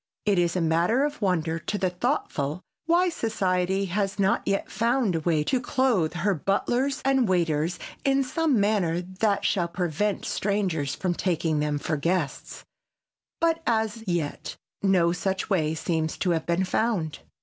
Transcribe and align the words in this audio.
It 0.25 0.39
is 0.39 0.55
a 0.55 0.61
matter 0.61 1.05
of 1.05 1.21
wonder 1.21 1.59
to 1.59 1.77
the 1.77 1.91
thoughtful 1.91 2.63
why 2.87 3.09
society 3.09 3.85
has 3.85 4.17
not 4.17 4.41
yet 4.47 4.71
found 4.71 5.13
a 5.13 5.19
way 5.19 5.43
to 5.43 5.61
clothe 5.61 6.13
her 6.15 6.33
butlers 6.33 7.03
and 7.05 7.29
waiters 7.29 7.77
in 8.03 8.23
some 8.23 8.59
manner 8.59 9.01
that 9.03 9.45
shall 9.45 9.67
prevent 9.67 10.25
strangers 10.25 10.95
from 10.95 11.13
taking 11.13 11.59
them 11.59 11.77
for 11.77 11.97
guests, 11.97 12.65
but 13.39 13.61
as 13.67 14.03
yet 14.07 14.55
no 14.81 15.11
such 15.11 15.51
way 15.51 15.75
seems 15.75 16.17
to 16.17 16.31
have 16.31 16.47
been 16.47 16.63
found. 16.63 17.19